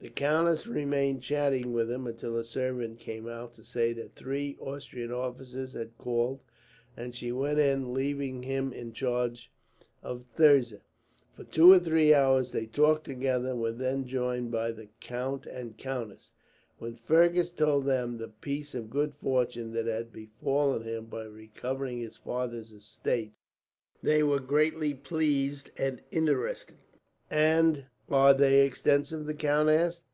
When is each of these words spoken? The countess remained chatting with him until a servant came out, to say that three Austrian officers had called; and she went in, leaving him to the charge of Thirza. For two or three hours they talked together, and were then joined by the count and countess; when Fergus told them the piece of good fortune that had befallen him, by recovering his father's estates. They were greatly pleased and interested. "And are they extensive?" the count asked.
The 0.00 0.10
countess 0.10 0.66
remained 0.66 1.22
chatting 1.22 1.72
with 1.72 1.90
him 1.90 2.06
until 2.06 2.36
a 2.36 2.44
servant 2.44 2.98
came 2.98 3.26
out, 3.26 3.54
to 3.54 3.64
say 3.64 3.94
that 3.94 4.14
three 4.14 4.54
Austrian 4.60 5.10
officers 5.10 5.72
had 5.72 5.96
called; 5.96 6.40
and 6.94 7.14
she 7.14 7.32
went 7.32 7.58
in, 7.58 7.94
leaving 7.94 8.42
him 8.42 8.70
to 8.72 8.84
the 8.84 8.90
charge 8.90 9.50
of 10.02 10.26
Thirza. 10.36 10.80
For 11.34 11.44
two 11.44 11.72
or 11.72 11.78
three 11.78 12.12
hours 12.12 12.52
they 12.52 12.66
talked 12.66 13.06
together, 13.06 13.48
and 13.52 13.62
were 13.62 13.72
then 13.72 14.04
joined 14.06 14.50
by 14.50 14.72
the 14.72 14.88
count 15.00 15.46
and 15.46 15.78
countess; 15.78 16.32
when 16.76 16.96
Fergus 16.96 17.50
told 17.50 17.86
them 17.86 18.18
the 18.18 18.28
piece 18.28 18.74
of 18.74 18.90
good 18.90 19.14
fortune 19.14 19.72
that 19.72 19.86
had 19.86 20.12
befallen 20.12 20.82
him, 20.82 21.06
by 21.06 21.24
recovering 21.24 22.00
his 22.00 22.18
father's 22.18 22.72
estates. 22.72 23.38
They 24.02 24.22
were 24.22 24.38
greatly 24.40 24.92
pleased 24.92 25.70
and 25.78 26.02
interested. 26.10 26.76
"And 27.30 27.86
are 28.10 28.34
they 28.34 28.66
extensive?" 28.66 29.24
the 29.24 29.32
count 29.32 29.70
asked. 29.70 30.04